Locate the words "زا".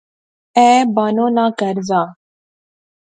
1.87-2.01